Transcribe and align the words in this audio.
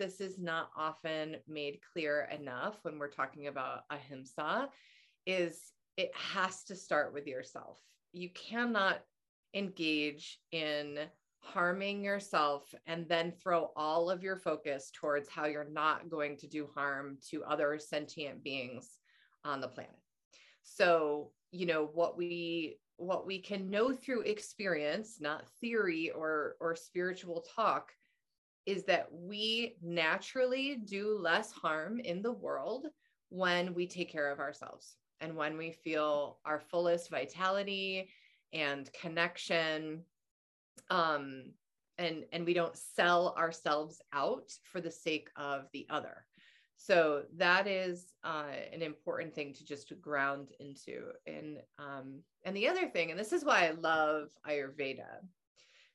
this 0.00 0.18
is 0.18 0.38
not 0.38 0.70
often 0.74 1.36
made 1.46 1.78
clear 1.92 2.26
enough 2.32 2.78
when 2.82 2.98
we're 2.98 3.10
talking 3.10 3.48
about 3.48 3.82
ahimsa 3.90 4.66
is 5.26 5.72
it 5.98 6.10
has 6.14 6.64
to 6.64 6.74
start 6.74 7.12
with 7.12 7.26
yourself. 7.26 7.78
You 8.14 8.30
cannot 8.30 9.02
engage 9.52 10.40
in 10.52 11.00
harming 11.40 12.02
yourself 12.02 12.74
and 12.86 13.06
then 13.08 13.30
throw 13.30 13.72
all 13.76 14.08
of 14.08 14.22
your 14.22 14.36
focus 14.36 14.90
towards 14.94 15.28
how 15.28 15.44
you're 15.44 15.68
not 15.70 16.08
going 16.08 16.38
to 16.38 16.48
do 16.48 16.70
harm 16.74 17.18
to 17.28 17.44
other 17.44 17.78
sentient 17.78 18.42
beings 18.42 18.98
on 19.44 19.60
the 19.60 19.68
planet. 19.68 20.00
So, 20.62 21.32
you 21.52 21.66
know, 21.66 21.90
what 21.92 22.16
we 22.16 22.78
what 22.96 23.26
we 23.26 23.38
can 23.38 23.68
know 23.68 23.92
through 23.92 24.22
experience, 24.22 25.18
not 25.20 25.48
theory 25.60 26.10
or 26.10 26.56
or 26.58 26.74
spiritual 26.74 27.44
talk, 27.54 27.92
is 28.66 28.84
that 28.84 29.08
we 29.12 29.76
naturally 29.82 30.76
do 30.84 31.18
less 31.18 31.50
harm 31.52 32.00
in 32.00 32.22
the 32.22 32.32
world 32.32 32.86
when 33.30 33.74
we 33.74 33.86
take 33.86 34.10
care 34.10 34.30
of 34.30 34.40
ourselves 34.40 34.96
and 35.20 35.36
when 35.36 35.56
we 35.56 35.70
feel 35.70 36.38
our 36.44 36.60
fullest 36.60 37.10
vitality 37.10 38.08
and 38.52 38.90
connection 38.92 40.02
um 40.90 41.44
and 41.98 42.24
and 42.32 42.44
we 42.44 42.54
don't 42.54 42.76
sell 42.76 43.34
ourselves 43.36 44.00
out 44.12 44.50
for 44.64 44.80
the 44.80 44.90
sake 44.90 45.28
of 45.36 45.66
the 45.72 45.86
other. 45.90 46.24
So 46.78 47.24
that 47.36 47.66
is 47.66 48.14
uh, 48.24 48.54
an 48.72 48.80
important 48.80 49.34
thing 49.34 49.52
to 49.52 49.64
just 49.66 49.92
ground 50.00 50.48
into. 50.58 51.10
And 51.26 51.58
um 51.78 52.20
and 52.44 52.56
the 52.56 52.68
other 52.68 52.88
thing 52.88 53.10
and 53.10 53.20
this 53.20 53.32
is 53.32 53.44
why 53.44 53.66
i 53.66 53.72
love 53.72 54.28
ayurveda 54.48 55.20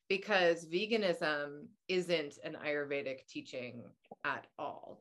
because 0.08 0.66
veganism 0.66 1.66
isn't 1.88 2.38
an 2.44 2.56
ayurvedic 2.64 3.26
teaching 3.28 3.82
at 4.24 4.46
all. 4.58 5.00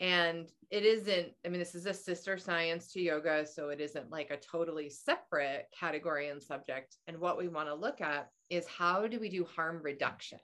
And 0.00 0.48
it 0.70 0.84
isn't 0.84 1.32
i 1.44 1.48
mean 1.48 1.58
this 1.58 1.74
is 1.74 1.84
a 1.84 1.92
sister 1.92 2.38
science 2.38 2.90
to 2.92 3.02
yoga 3.02 3.46
so 3.46 3.68
it 3.68 3.80
isn't 3.80 4.10
like 4.10 4.30
a 4.30 4.38
totally 4.38 4.88
separate 4.88 5.66
category 5.78 6.28
and 6.28 6.42
subject. 6.42 6.96
And 7.06 7.18
what 7.18 7.36
we 7.38 7.48
want 7.48 7.68
to 7.68 7.74
look 7.74 8.00
at 8.00 8.30
is 8.48 8.66
how 8.66 9.06
do 9.06 9.20
we 9.20 9.28
do 9.28 9.44
harm 9.44 9.80
reduction? 9.82 10.40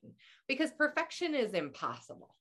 Because 0.46 0.70
perfection 0.72 1.34
is 1.34 1.54
impossible. 1.54 2.34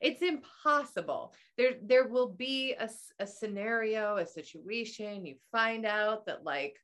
It's 0.00 0.22
impossible. 0.22 1.34
There 1.58 1.74
there 1.82 2.08
will 2.08 2.28
be 2.28 2.74
a, 2.78 2.88
a 3.18 3.26
scenario 3.26 4.16
a 4.16 4.26
situation 4.26 5.26
you 5.26 5.34
find 5.52 5.84
out 5.84 6.26
that 6.26 6.44
like 6.44 6.78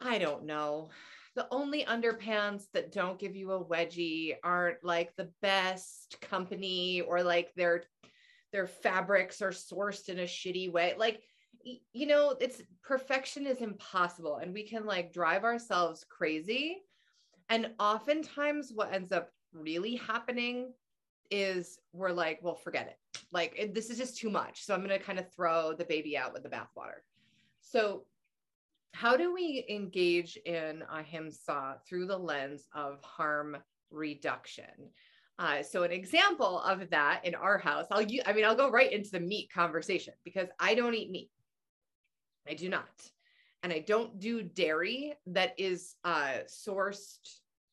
i 0.00 0.18
don't 0.18 0.44
know 0.44 0.90
the 1.34 1.46
only 1.50 1.84
underpants 1.84 2.64
that 2.74 2.92
don't 2.92 3.18
give 3.18 3.34
you 3.34 3.52
a 3.52 3.64
wedgie 3.64 4.34
aren't 4.44 4.84
like 4.84 5.14
the 5.16 5.30
best 5.40 6.18
company 6.20 7.00
or 7.00 7.22
like 7.22 7.52
they're 7.56 7.84
their 8.52 8.66
fabrics 8.66 9.40
are 9.40 9.50
sourced 9.50 10.10
in 10.10 10.18
a 10.18 10.24
shitty 10.24 10.70
way. 10.70 10.94
Like 10.98 11.22
you 11.64 12.06
know 12.06 12.36
it's 12.40 12.60
perfection 12.82 13.46
is 13.46 13.58
impossible 13.58 14.36
and 14.36 14.52
we 14.52 14.64
can 14.64 14.84
like 14.84 15.12
drive 15.12 15.44
ourselves 15.44 16.04
crazy. 16.08 16.82
And 17.48 17.70
oftentimes 17.78 18.72
what 18.74 18.92
ends 18.92 19.12
up 19.12 19.30
really 19.54 19.96
happening 19.96 20.72
is 21.30 21.78
we're 21.94 22.10
like 22.10 22.40
well 22.42 22.54
forget 22.54 22.88
it. 22.88 23.22
Like 23.32 23.54
it, 23.56 23.74
this 23.74 23.88
is 23.88 23.96
just 23.96 24.18
too 24.18 24.28
much. 24.28 24.64
So 24.64 24.74
i'm 24.74 24.84
going 24.84 24.90
to 24.90 25.04
kind 25.04 25.18
of 25.18 25.32
throw 25.32 25.72
the 25.72 25.86
baby 25.86 26.14
out 26.14 26.34
with 26.34 26.42
the 26.42 26.50
bathwater. 26.50 27.00
So 27.62 28.04
how 28.92 29.16
do 29.16 29.32
we 29.32 29.64
engage 29.68 30.36
in 30.44 30.82
ahimsa 30.90 31.76
through 31.88 32.06
the 32.06 32.18
lens 32.18 32.68
of 32.74 33.02
harm 33.02 33.56
reduction 33.90 34.90
uh, 35.38 35.62
so 35.62 35.82
an 35.82 35.90
example 35.90 36.60
of 36.60 36.88
that 36.90 37.24
in 37.24 37.34
our 37.34 37.58
house, 37.58 37.86
I'll 37.90 38.06
I 38.26 38.32
mean, 38.32 38.44
I'll 38.44 38.54
go 38.54 38.70
right 38.70 38.92
into 38.92 39.10
the 39.10 39.20
meat 39.20 39.50
conversation 39.52 40.14
because 40.24 40.48
I 40.60 40.74
don't 40.74 40.94
eat 40.94 41.10
meat. 41.10 41.30
I 42.48 42.54
do 42.54 42.68
not. 42.68 43.10
And 43.62 43.72
I 43.72 43.80
don't 43.80 44.18
do 44.18 44.42
dairy 44.42 45.14
that 45.26 45.54
is 45.58 45.94
uh, 46.04 46.44
sourced 46.46 47.18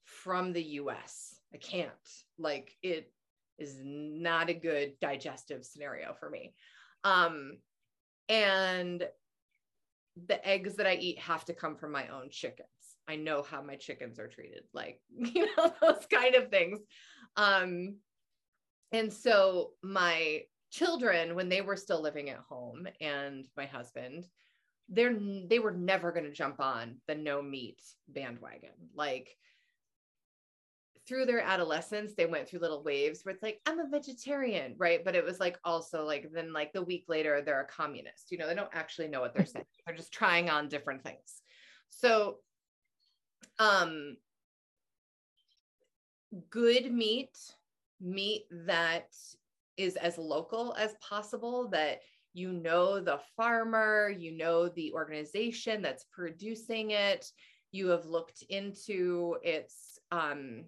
from 0.06 0.54
the 0.54 0.64
US. 0.64 1.36
I 1.54 1.58
can't. 1.58 1.90
Like 2.38 2.76
it 2.82 3.12
is 3.58 3.80
not 3.84 4.50
a 4.50 4.54
good 4.54 4.94
digestive 5.02 5.66
scenario 5.66 6.16
for 6.20 6.30
me. 6.30 6.54
Um, 7.04 7.58
and 8.30 9.08
the 10.28 10.46
eggs 10.48 10.76
that 10.76 10.88
I 10.88 10.96
eat 10.96 11.20
have 11.20 11.46
to 11.46 11.54
come 11.54 11.76
from 11.76 11.92
my 11.92 12.08
own 12.08 12.30
chickens. 12.30 12.68
I 13.08 13.16
know 13.16 13.42
how 13.42 13.62
my 13.62 13.76
chickens 13.76 14.20
are 14.20 14.28
treated, 14.28 14.64
like, 14.74 15.02
you 15.18 15.48
know, 15.58 15.74
those 15.82 16.06
kind 16.12 16.36
of 16.36 16.50
things. 16.50 16.80
Um, 17.36 17.98
and 18.92 19.12
so 19.12 19.72
my 19.82 20.44
children, 20.72 21.36
when 21.36 21.50
they 21.50 21.62
were 21.62 21.76
still 21.76 22.02
living 22.02 22.30
at 22.30 22.38
home, 22.38 22.88
and 23.02 23.46
my 23.58 23.66
husband, 23.66 24.26
they're 24.90 25.16
they 25.48 25.60
were 25.60 25.72
never 25.72 26.12
going 26.12 26.26
to 26.26 26.32
jump 26.32 26.60
on 26.60 26.98
the 27.08 27.16
no 27.16 27.42
meat 27.42 27.80
bandwagon. 28.08 28.72
Like 28.96 29.30
through 31.10 31.26
their 31.26 31.42
adolescence, 31.42 32.14
they 32.14 32.28
went 32.28 32.48
through 32.48 32.60
little 32.60 32.84
waves 32.84 33.22
where 33.24 33.34
it's 33.34 33.42
like, 33.42 33.60
I'm 33.66 33.80
a 33.80 33.90
vegetarian, 33.90 34.76
right? 34.78 35.04
But 35.04 35.16
it 35.16 35.26
was 35.26 35.40
like 35.40 35.58
also 35.66 36.06
like 36.06 36.30
then 36.32 36.54
like 36.54 36.72
the 36.72 36.84
week 36.84 37.06
later, 37.08 37.42
they're 37.42 37.62
a 37.62 37.66
communist. 37.66 38.32
You 38.32 38.38
know, 38.38 38.48
they 38.48 38.54
don't 38.54 38.70
actually 38.74 39.08
know 39.08 39.20
what 39.20 39.34
they're 39.34 39.46
saying. 39.46 39.66
They're 39.86 39.96
just 39.96 40.14
trying 40.14 40.52
on 40.52 40.70
different 40.70 41.04
things. 41.04 41.42
So 41.90 42.38
um 43.58 44.18
good 46.52 46.94
meat, 46.94 47.36
meat 48.00 48.46
that 48.52 49.08
is 49.78 49.96
as 49.96 50.20
local 50.20 50.76
as 50.78 50.94
possible, 51.02 51.70
that 51.70 52.02
you 52.34 52.54
know 52.54 53.00
the 53.00 53.20
farmer, 53.36 54.14
you 54.16 54.38
know 54.38 54.70
the 54.70 54.94
organization 54.94 55.82
that's 55.82 56.06
producing 56.14 56.92
it, 56.92 57.32
you 57.72 57.88
have 57.88 58.06
looked 58.06 58.44
into 58.50 59.38
its 59.42 60.00
um, 60.12 60.66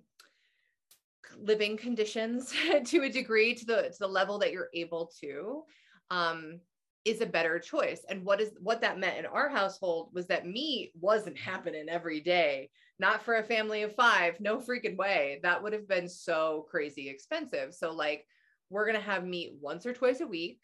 living 1.40 1.78
conditions 1.78 2.54
to 2.86 3.04
a 3.04 3.10
degree 3.10 3.54
to 3.54 3.66
the 3.66 3.82
to 3.84 4.00
the 4.00 4.08
level 4.08 4.40
that 4.40 4.52
you're 4.52 4.70
able 4.74 5.12
to 5.22 5.64
um, 6.10 6.60
is 7.06 7.22
a 7.22 7.26
better 7.26 7.60
choice. 7.60 8.02
And 8.10 8.24
what 8.24 8.42
is 8.42 8.52
what 8.60 8.82
that 8.82 9.00
meant 9.00 9.18
in 9.18 9.26
our 9.26 9.50
household 9.50 10.10
was 10.14 10.28
that 10.28 10.48
meat 10.48 10.92
wasn't 11.00 11.38
happening 11.38 11.90
every 11.90 12.20
day 12.20 12.70
not 13.02 13.24
for 13.24 13.38
a 13.38 13.44
family 13.44 13.82
of 13.82 13.96
five 13.96 14.40
no 14.40 14.58
freaking 14.58 14.96
way. 14.96 15.40
That 15.42 15.62
would 15.62 15.74
have 15.74 15.88
been 15.88 16.08
so 16.08 16.68
crazy 16.70 17.10
expensive. 17.10 17.74
So 17.74 17.92
like 17.92 18.28
we're 18.70 18.86
going 18.86 18.98
to 18.98 19.04
have 19.04 19.26
meat 19.26 19.54
once 19.60 19.88
or 19.88 19.94
twice 19.94 20.22
a 20.22 20.28
week. 20.28 20.62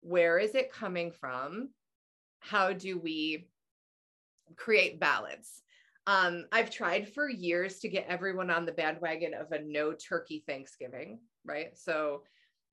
Where 0.00 0.38
is 0.38 0.54
it 0.54 0.72
coming 0.72 1.10
from? 1.10 1.70
How 2.38 2.72
do 2.72 2.96
we 2.96 3.48
create 4.56 5.00
balance 5.00 5.62
um, 6.08 6.44
i've 6.50 6.70
tried 6.70 7.08
for 7.12 7.28
years 7.28 7.78
to 7.78 7.88
get 7.88 8.06
everyone 8.08 8.50
on 8.50 8.66
the 8.66 8.72
bandwagon 8.72 9.32
of 9.34 9.52
a 9.52 9.62
no 9.62 9.92
turkey 9.92 10.42
thanksgiving 10.46 11.20
right 11.44 11.78
so 11.78 12.22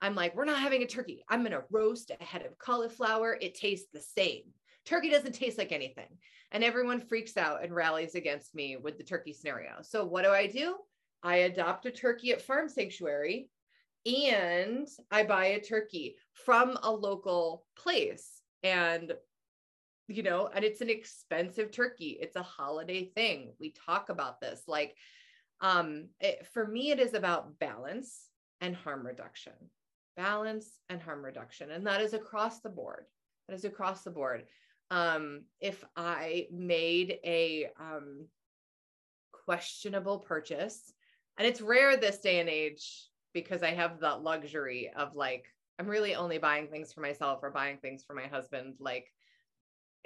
i'm 0.01 0.16
like 0.16 0.35
we're 0.35 0.46
not 0.46 0.59
having 0.59 0.81
a 0.81 0.88
turkey 0.88 1.23
i'm 1.29 1.41
going 1.41 1.51
to 1.51 1.63
roast 1.69 2.12
a 2.19 2.23
head 2.23 2.44
of 2.44 2.57
cauliflower 2.57 3.38
it 3.40 3.53
tastes 3.53 3.88
the 3.94 4.01
same 4.01 4.41
turkey 4.85 5.09
doesn't 5.09 5.35
taste 5.35 5.59
like 5.59 5.72
anything 5.72 6.18
and 6.51 6.63
everyone 6.63 7.01
freaks 7.01 7.38
out 7.38 7.63
and 7.63 7.75
rallies 7.75 8.16
against 8.16 8.56
me 8.56 8.78
with 8.78 8.97
the 8.97 9.03
turkey 9.03 9.34
scenario. 9.34 9.81
So 9.81 10.06
what 10.06 10.23
do 10.23 10.31
I 10.31 10.47
do? 10.47 10.75
I 11.23 11.38
adopt 11.38 11.85
a 11.85 11.91
turkey 11.91 12.31
at 12.31 12.41
Farm 12.41 12.69
Sanctuary 12.69 13.50
and 14.06 14.88
I 15.12 15.23
buy 15.23 15.47
a 15.47 15.59
turkey 15.59 16.16
from 16.34 16.78
a 16.84 16.90
local 16.91 17.66
place. 17.75 18.41
And 18.63 19.12
you 20.07 20.23
know, 20.23 20.49
and 20.53 20.63
it's 20.63 20.81
an 20.81 20.89
expensive 20.89 21.71
turkey. 21.71 22.17
It's 22.21 22.35
a 22.35 22.43
holiday 22.43 23.05
thing. 23.16 23.53
We 23.59 23.73
talk 23.85 24.09
about 24.09 24.39
this. 24.39 24.63
Like, 24.67 24.95
um, 25.61 26.09
it, 26.19 26.47
for 26.53 26.67
me, 26.67 26.91
it 26.91 26.99
is 26.99 27.13
about 27.13 27.59
balance 27.59 28.29
and 28.61 28.75
harm 28.75 29.05
reduction. 29.05 29.53
Balance 30.16 30.69
and 30.90 31.02
harm 31.02 31.23
reduction. 31.23 31.72
And 31.72 31.87
that 31.87 32.02
is 32.02 32.13
across 32.13 32.61
the 32.61 32.69
board. 32.69 33.05
That 33.47 33.55
is 33.55 33.66
across 33.66 34.03
the 34.03 34.11
board 34.11 34.46
um, 34.91 35.43
if 35.59 35.84
I 35.96 36.47
made 36.51 37.19
a 37.23 37.67
um, 37.79 38.28
questionable 39.31 40.19
purchase, 40.19 40.93
and 41.37 41.47
it's 41.47 41.61
rare 41.61 41.97
this 41.97 42.19
day 42.19 42.40
and 42.40 42.49
age 42.49 43.09
because 43.34 43.63
I 43.63 43.72
have 43.72 43.99
that 43.99 44.22
luxury 44.22 44.91
of 44.96 45.16
like, 45.16 45.46
I'm 45.79 45.87
really 45.87 46.16
only 46.16 46.37
buying 46.37 46.67
things 46.67 46.93
for 46.93 47.01
myself 47.01 47.40
or 47.41 47.51
buying 47.51 47.78
things 47.78 48.03
for 48.03 48.13
my 48.13 48.28
husband. 48.28 48.75
Like, 48.79 49.11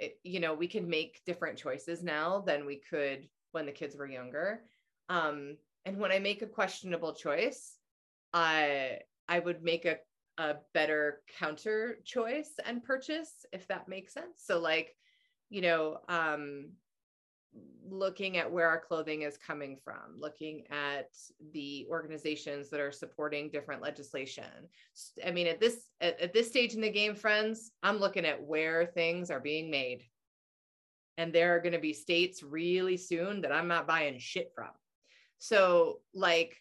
it, 0.00 0.18
you 0.24 0.40
know, 0.40 0.54
we 0.54 0.66
can 0.66 0.88
make 0.88 1.22
different 1.26 1.58
choices 1.58 2.02
now 2.02 2.40
than 2.40 2.66
we 2.66 2.76
could 2.76 3.28
when 3.52 3.66
the 3.66 3.72
kids 3.72 3.96
were 3.96 4.06
younger. 4.06 4.62
Um, 5.08 5.56
and 5.84 5.98
when 5.98 6.10
I 6.10 6.18
make 6.18 6.42
a 6.42 6.46
questionable 6.46 7.14
choice, 7.14 7.76
I 8.32 9.00
I 9.28 9.38
would 9.38 9.62
make 9.62 9.84
a 9.84 9.98
a 10.38 10.56
better 10.72 11.20
counter 11.38 11.98
choice 12.04 12.52
and 12.64 12.82
purchase 12.82 13.44
if 13.52 13.66
that 13.68 13.88
makes 13.88 14.14
sense 14.14 14.36
so 14.38 14.58
like 14.58 14.96
you 15.50 15.60
know 15.60 15.98
um 16.08 16.70
looking 17.88 18.36
at 18.36 18.50
where 18.50 18.68
our 18.68 18.80
clothing 18.80 19.22
is 19.22 19.36
coming 19.36 19.76
from, 19.82 20.18
looking 20.18 20.62
at 20.70 21.08
the 21.52 21.86
organizations 21.90 22.70
that 22.70 22.80
are 22.80 22.92
supporting 22.92 23.50
different 23.50 23.82
legislation. 23.82 24.44
I 25.24 25.30
mean, 25.30 25.46
at 25.46 25.60
this 25.60 25.88
at, 26.00 26.20
at 26.20 26.32
this 26.32 26.48
stage 26.48 26.74
in 26.74 26.80
the 26.80 26.90
game, 26.90 27.14
friends, 27.14 27.72
I'm 27.82 27.98
looking 27.98 28.24
at 28.24 28.42
where 28.42 28.86
things 28.86 29.30
are 29.30 29.40
being 29.40 29.70
made. 29.70 30.02
And 31.18 31.32
there 31.32 31.54
are 31.54 31.60
going 31.60 31.74
to 31.74 31.78
be 31.78 31.92
states 31.92 32.42
really 32.42 32.96
soon 32.96 33.42
that 33.42 33.52
I'm 33.52 33.68
not 33.68 33.86
buying 33.86 34.18
shit 34.18 34.52
from. 34.54 34.70
So, 35.38 35.98
like, 36.14 36.56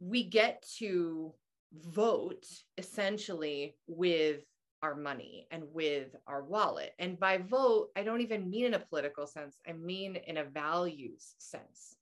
we 0.00 0.24
get 0.24 0.64
to 0.78 1.34
vote 1.74 2.46
essentially 2.78 3.76
with 3.86 4.44
our 4.82 4.94
money 4.94 5.46
and 5.50 5.64
with 5.72 6.14
our 6.26 6.42
wallet. 6.42 6.92
And 6.98 7.18
by 7.18 7.38
vote, 7.38 7.90
I 7.96 8.02
don't 8.02 8.20
even 8.20 8.50
mean 8.50 8.66
in 8.66 8.74
a 8.74 8.80
political 8.80 9.26
sense, 9.26 9.58
I 9.66 9.72
mean 9.72 10.16
in 10.16 10.38
a 10.38 10.44
values 10.44 11.34
sense. 11.38 11.96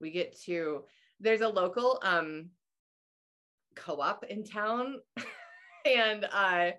We 0.00 0.10
get 0.10 0.38
to, 0.42 0.84
there's 1.20 1.40
a 1.40 1.48
local 1.48 1.98
um, 2.02 2.50
co 3.74 4.00
op 4.00 4.24
in 4.24 4.44
town. 4.44 4.96
and 5.86 6.26
uh, 6.30 6.72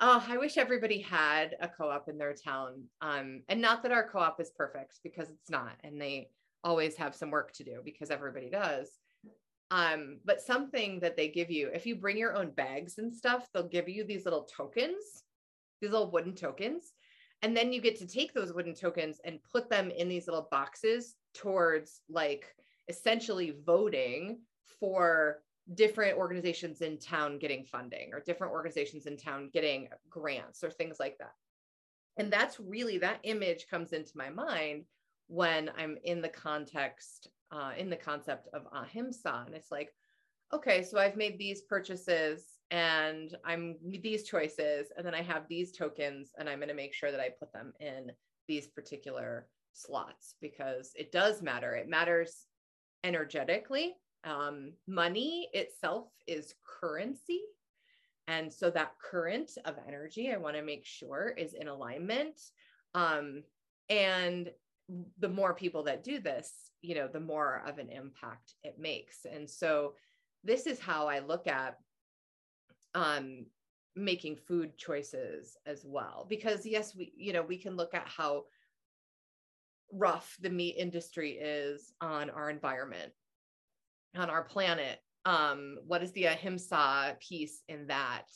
oh, 0.00 0.24
I 0.26 0.36
wish 0.38 0.58
everybody 0.58 1.00
had 1.00 1.56
a 1.60 1.68
co 1.68 1.88
op 1.88 2.08
in 2.08 2.18
their 2.18 2.34
town. 2.34 2.84
Um, 3.00 3.42
and 3.48 3.60
not 3.60 3.82
that 3.82 3.92
our 3.92 4.08
co 4.08 4.18
op 4.18 4.40
is 4.40 4.50
perfect 4.50 5.00
because 5.04 5.30
it's 5.30 5.50
not. 5.50 5.72
And 5.84 6.00
they 6.00 6.30
always 6.64 6.96
have 6.96 7.14
some 7.14 7.30
work 7.30 7.52
to 7.54 7.64
do 7.64 7.80
because 7.84 8.10
everybody 8.10 8.50
does. 8.50 8.88
Um, 9.72 10.18
but 10.26 10.42
something 10.42 11.00
that 11.00 11.16
they 11.16 11.28
give 11.28 11.50
you, 11.50 11.70
if 11.72 11.86
you 11.86 11.96
bring 11.96 12.18
your 12.18 12.36
own 12.36 12.50
bags 12.50 12.98
and 12.98 13.12
stuff, 13.12 13.48
they'll 13.52 13.66
give 13.66 13.88
you 13.88 14.04
these 14.04 14.26
little 14.26 14.44
tokens, 14.44 15.24
these 15.80 15.90
little 15.90 16.10
wooden 16.10 16.34
tokens. 16.34 16.92
And 17.40 17.56
then 17.56 17.72
you 17.72 17.80
get 17.80 17.98
to 18.00 18.06
take 18.06 18.34
those 18.34 18.52
wooden 18.52 18.74
tokens 18.74 19.18
and 19.24 19.42
put 19.50 19.70
them 19.70 19.90
in 19.90 20.10
these 20.10 20.26
little 20.26 20.46
boxes 20.50 21.14
towards 21.32 22.02
like 22.10 22.54
essentially 22.88 23.56
voting 23.64 24.40
for 24.78 25.40
different 25.72 26.18
organizations 26.18 26.82
in 26.82 26.98
town 26.98 27.38
getting 27.38 27.64
funding 27.64 28.12
or 28.12 28.20
different 28.20 28.52
organizations 28.52 29.06
in 29.06 29.16
town 29.16 29.48
getting 29.54 29.88
grants 30.10 30.62
or 30.62 30.70
things 30.70 31.00
like 31.00 31.16
that. 31.16 31.32
And 32.18 32.30
that's 32.30 32.60
really 32.60 32.98
that 32.98 33.20
image 33.22 33.68
comes 33.70 33.94
into 33.94 34.18
my 34.18 34.28
mind 34.28 34.84
when 35.32 35.70
I'm 35.78 35.96
in 36.04 36.20
the 36.20 36.28
context 36.28 37.28
uh, 37.50 37.72
in 37.78 37.88
the 37.88 37.96
concept 37.96 38.48
of 38.52 38.66
ahimsa. 38.70 39.44
And 39.46 39.54
it's 39.54 39.70
like, 39.70 39.94
okay, 40.52 40.82
so 40.82 40.98
I've 40.98 41.16
made 41.16 41.38
these 41.38 41.62
purchases 41.62 42.44
and 42.70 43.34
I'm 43.42 43.76
these 43.82 44.24
choices, 44.24 44.92
and 44.96 45.06
then 45.06 45.14
I 45.14 45.22
have 45.22 45.42
these 45.48 45.72
tokens, 45.72 46.30
and 46.38 46.48
I'm 46.48 46.58
going 46.58 46.68
to 46.68 46.74
make 46.74 46.94
sure 46.94 47.10
that 47.10 47.20
I 47.20 47.28
put 47.38 47.52
them 47.52 47.74
in 47.80 48.10
these 48.48 48.66
particular 48.66 49.46
slots 49.74 50.36
because 50.40 50.92
it 50.94 51.12
does 51.12 51.42
matter. 51.42 51.74
It 51.74 51.88
matters 51.88 52.46
energetically. 53.04 53.94
Um, 54.24 54.72
money 54.86 55.48
itself 55.52 56.08
is 56.26 56.54
currency. 56.80 57.40
And 58.26 58.50
so 58.50 58.70
that 58.70 58.92
current 59.02 59.50
of 59.66 59.74
energy, 59.86 60.32
I 60.32 60.38
want 60.38 60.56
to 60.56 60.62
make 60.62 60.86
sure 60.86 61.34
is 61.36 61.54
in 61.54 61.68
alignment. 61.68 62.40
Um, 62.94 63.42
and 63.90 64.50
the 65.18 65.28
more 65.28 65.54
people 65.54 65.82
that 65.84 66.04
do 66.04 66.20
this, 66.20 66.70
you 66.82 66.94
know, 66.94 67.08
the 67.08 67.20
more 67.20 67.62
of 67.66 67.78
an 67.78 67.90
impact 67.90 68.54
it 68.62 68.78
makes. 68.78 69.24
And 69.30 69.48
so 69.48 69.94
this 70.44 70.66
is 70.66 70.80
how 70.80 71.08
I 71.08 71.20
look 71.20 71.46
at 71.46 71.78
um, 72.94 73.46
making 73.94 74.36
food 74.36 74.76
choices 74.76 75.56
as 75.66 75.84
well. 75.84 76.26
Because 76.28 76.66
yes, 76.66 76.94
we, 76.94 77.12
you 77.16 77.32
know, 77.32 77.42
we 77.42 77.56
can 77.56 77.76
look 77.76 77.94
at 77.94 78.08
how 78.08 78.44
rough 79.92 80.36
the 80.40 80.50
meat 80.50 80.76
industry 80.78 81.32
is 81.32 81.92
on 82.00 82.30
our 82.30 82.50
environment, 82.50 83.12
on 84.16 84.30
our 84.30 84.42
planet. 84.42 84.98
Um, 85.24 85.78
what 85.86 86.02
is 86.02 86.12
the 86.12 86.24
ahimsa 86.24 87.16
piece 87.20 87.62
in 87.68 87.86
that? 87.86 88.26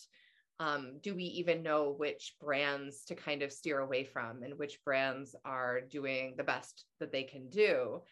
Um, 0.59 0.99
do 1.03 1.15
we 1.15 1.25
even 1.25 1.63
know 1.63 1.95
which 1.97 2.35
brands 2.41 3.05
to 3.05 3.15
kind 3.15 3.43
of 3.43 3.53
steer 3.53 3.81
away 3.81 4.05
from 4.05 4.43
and 4.43 4.59
which 4.59 4.83
brands 4.85 5.35
are 5.45 5.81
doing 5.83 6.35
the 6.37 6.45
best 6.45 6.85
that 6.99 7.13
they 7.13 7.25
can 7.25 7.49
do? 7.51 8.03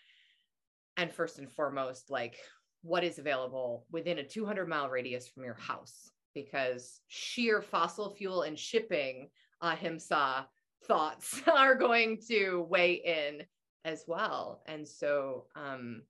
And 0.96 1.12
first 1.12 1.38
and 1.38 1.50
foremost 1.50 2.10
like 2.10 2.36
what 2.82 3.02
is 3.02 3.18
available 3.18 3.86
within 3.90 4.18
a 4.18 4.24
200 4.24 4.68
mile 4.68 4.90
radius 4.90 5.26
from 5.26 5.44
your 5.44 5.54
house? 5.54 6.10
Because 6.34 7.00
sheer 7.08 7.62
fossil 7.62 8.10
fuel 8.10 8.42
and 8.42 8.58
shipping 8.58 9.30
ahimsa 9.62 10.46
thoughts 10.86 11.40
are 11.52 11.74
going 11.74 12.18
to 12.28 12.66
weigh 12.68 12.94
in 12.94 13.42
as 13.86 14.04
well. 14.06 14.62
And 14.66 14.86
so 14.86 15.46
um 15.56 16.02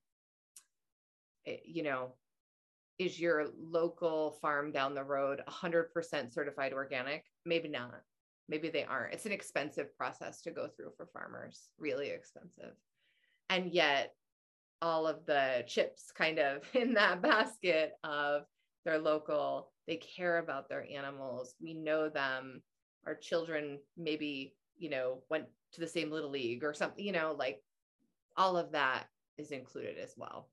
it, 1.45 1.61
you 1.65 1.83
know 1.83 2.13
is 2.97 3.19
your 3.19 3.47
local 3.59 4.37
farm 4.41 4.71
down 4.71 4.95
the 4.95 5.03
road 5.03 5.41
100% 5.47 6.33
certified 6.33 6.73
organic? 6.73 7.25
Maybe 7.45 7.67
not. 7.67 8.01
Maybe 8.47 8.69
they 8.69 8.83
aren't. 8.83 9.13
It's 9.13 9.25
an 9.25 9.31
expensive 9.31 9.95
process 9.97 10.41
to 10.43 10.51
go 10.51 10.67
through 10.67 10.91
for 10.95 11.07
farmers, 11.07 11.69
really 11.79 12.09
expensive. 12.09 12.73
And 13.49 13.71
yet, 13.71 14.13
all 14.81 15.07
of 15.07 15.25
the 15.25 15.63
chips 15.67 16.11
kind 16.11 16.39
of 16.39 16.63
in 16.73 16.93
that 16.93 17.21
basket 17.21 17.93
of 18.03 18.43
their 18.85 18.99
local, 18.99 19.71
they 19.87 19.97
care 19.97 20.37
about 20.37 20.69
their 20.69 20.85
animals. 20.89 21.55
We 21.61 21.73
know 21.73 22.09
them. 22.09 22.61
Our 23.05 23.15
children 23.15 23.79
maybe, 23.97 24.55
you 24.77 24.89
know, 24.89 25.21
went 25.29 25.45
to 25.73 25.81
the 25.81 25.87
same 25.87 26.11
little 26.11 26.31
league 26.31 26.63
or 26.63 26.73
something, 26.73 27.03
you 27.03 27.11
know, 27.11 27.35
like 27.37 27.61
all 28.35 28.57
of 28.57 28.71
that 28.71 29.05
is 29.37 29.51
included 29.51 29.97
as 29.99 30.13
well. 30.17 30.49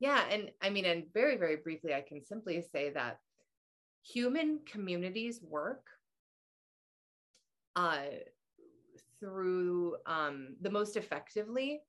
Yeah. 0.00 0.24
And 0.30 0.50
I 0.62 0.70
mean, 0.70 0.84
and 0.84 1.04
very, 1.12 1.36
very 1.36 1.56
briefly, 1.56 1.92
I 1.92 2.02
can 2.02 2.24
simply 2.24 2.62
say 2.72 2.90
that 2.90 3.18
human 4.02 4.60
communities 4.64 5.40
work 5.42 5.86
uh, 7.76 8.02
through 9.20 9.96
um, 10.06 10.56
the 10.60 10.70
most 10.70 10.96
effectively 10.96 11.80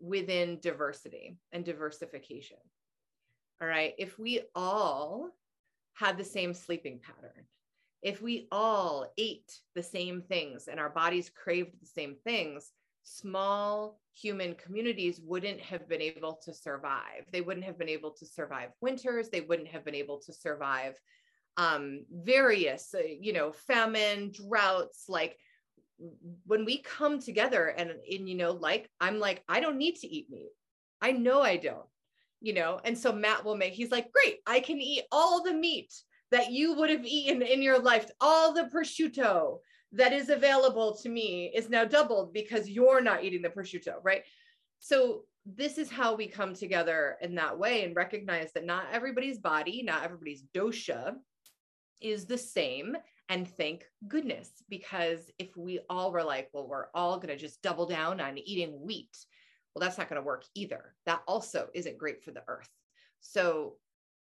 within 0.00 0.58
diversity 0.60 1.36
and 1.52 1.64
diversification. 1.64 2.58
All 3.60 3.68
right. 3.68 3.94
If 3.98 4.18
we 4.18 4.42
all 4.54 5.30
had 5.94 6.18
the 6.18 6.24
same 6.24 6.54
sleeping 6.54 7.00
pattern, 7.00 7.46
if 8.02 8.20
we 8.20 8.48
all 8.52 9.06
ate 9.16 9.60
the 9.74 9.82
same 9.82 10.22
things 10.22 10.68
and 10.68 10.78
our 10.78 10.90
bodies 10.90 11.30
craved 11.30 11.80
the 11.80 11.86
same 11.86 12.16
things, 12.24 12.70
small 13.04 14.00
human 14.12 14.54
communities 14.54 15.20
wouldn't 15.22 15.60
have 15.60 15.88
been 15.88 16.00
able 16.00 16.40
to 16.44 16.52
survive. 16.52 17.24
They 17.32 17.42
wouldn't 17.42 17.66
have 17.66 17.78
been 17.78 17.88
able 17.88 18.10
to 18.12 18.26
survive 18.26 18.70
winters. 18.80 19.28
They 19.28 19.42
wouldn't 19.42 19.68
have 19.68 19.84
been 19.84 19.94
able 19.94 20.20
to 20.20 20.32
survive 20.32 20.98
um, 21.56 22.04
various, 22.10 22.94
uh, 22.94 23.02
you 23.20 23.32
know, 23.32 23.52
famine, 23.52 24.32
droughts. 24.32 25.04
Like 25.08 25.36
when 26.46 26.64
we 26.64 26.78
come 26.78 27.20
together 27.20 27.66
and, 27.66 27.90
and, 27.90 28.28
you 28.28 28.34
know, 28.34 28.52
like 28.52 28.90
I'm 29.00 29.20
like, 29.20 29.42
I 29.48 29.60
don't 29.60 29.78
need 29.78 29.96
to 29.96 30.08
eat 30.08 30.30
meat. 30.30 30.50
I 31.00 31.12
know 31.12 31.42
I 31.42 31.56
don't, 31.56 31.86
you 32.40 32.54
know. 32.54 32.80
And 32.84 32.96
so 32.96 33.12
Matt 33.12 33.44
will 33.44 33.56
make, 33.56 33.74
he's 33.74 33.92
like, 33.92 34.10
great, 34.12 34.38
I 34.46 34.60
can 34.60 34.80
eat 34.80 35.04
all 35.12 35.42
the 35.42 35.54
meat 35.54 35.92
that 36.30 36.50
you 36.50 36.74
would 36.74 36.90
have 36.90 37.04
eaten 37.04 37.42
in 37.42 37.62
your 37.62 37.78
life, 37.78 38.10
all 38.20 38.52
the 38.52 38.68
prosciutto, 38.74 39.58
that 39.94 40.12
is 40.12 40.28
available 40.28 40.96
to 40.96 41.08
me 41.08 41.52
is 41.54 41.70
now 41.70 41.84
doubled 41.84 42.32
because 42.32 42.68
you're 42.68 43.00
not 43.00 43.24
eating 43.24 43.42
the 43.42 43.48
prosciutto, 43.48 43.94
right? 44.02 44.22
So 44.80 45.24
this 45.46 45.78
is 45.78 45.90
how 45.90 46.14
we 46.14 46.26
come 46.26 46.54
together 46.54 47.16
in 47.20 47.34
that 47.36 47.58
way 47.58 47.84
and 47.84 47.94
recognize 47.94 48.52
that 48.52 48.66
not 48.66 48.86
everybody's 48.92 49.38
body, 49.38 49.82
not 49.82 50.02
everybody's 50.02 50.44
dosha 50.54 51.14
is 52.00 52.26
the 52.26 52.38
same. 52.38 52.96
And 53.28 53.48
thank 53.48 53.84
goodness, 54.08 54.50
because 54.68 55.30
if 55.38 55.56
we 55.56 55.80
all 55.88 56.12
were 56.12 56.24
like, 56.24 56.50
well, 56.52 56.68
we're 56.68 56.88
all 56.94 57.16
going 57.16 57.28
to 57.28 57.36
just 57.36 57.62
double 57.62 57.86
down 57.86 58.20
on 58.20 58.36
eating 58.36 58.78
wheat, 58.80 59.16
well, 59.74 59.80
that's 59.80 59.98
not 59.98 60.08
going 60.08 60.20
to 60.20 60.26
work 60.26 60.44
either. 60.54 60.94
That 61.06 61.22
also 61.26 61.68
isn't 61.74 61.98
great 61.98 62.22
for 62.22 62.32
the 62.32 62.42
earth. 62.48 62.68
So 63.20 63.76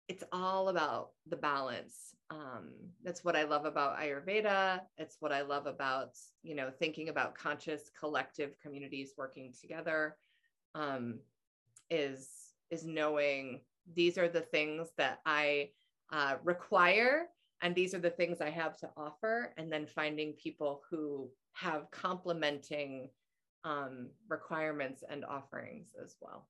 it's 0.08 0.24
all 0.32 0.68
about 0.68 1.10
the 1.26 1.36
balance 1.36 2.16
um, 2.30 2.70
that's 3.04 3.24
what 3.24 3.36
I 3.36 3.44
love 3.44 3.64
about 3.64 3.98
Ayurveda. 3.98 4.80
It's 4.98 5.16
what 5.20 5.32
I 5.32 5.42
love 5.42 5.66
about, 5.66 6.16
you 6.42 6.54
know, 6.54 6.70
thinking 6.78 7.08
about 7.08 7.36
conscious 7.36 7.90
collective 7.98 8.58
communities 8.60 9.14
working 9.16 9.52
together. 9.58 10.16
Um, 10.74 11.20
is 11.88 12.28
is 12.70 12.84
knowing 12.84 13.60
these 13.94 14.18
are 14.18 14.28
the 14.28 14.40
things 14.40 14.88
that 14.98 15.20
I 15.24 15.70
uh, 16.12 16.36
require, 16.42 17.28
and 17.62 17.74
these 17.74 17.94
are 17.94 18.00
the 18.00 18.10
things 18.10 18.40
I 18.40 18.50
have 18.50 18.76
to 18.78 18.90
offer, 18.96 19.54
and 19.56 19.72
then 19.72 19.86
finding 19.86 20.32
people 20.32 20.82
who 20.90 21.30
have 21.52 21.90
complementing 21.92 23.08
um, 23.62 24.08
requirements 24.28 25.04
and 25.08 25.24
offerings 25.24 25.94
as 26.02 26.16
well. 26.20 26.48